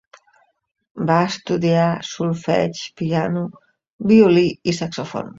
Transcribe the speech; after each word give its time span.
Va 1.09 1.17
estudiar 1.25 1.83
solfeig, 2.11 2.79
piano, 3.01 3.43
violí 4.13 4.47
i 4.73 4.75
saxòfon. 4.79 5.29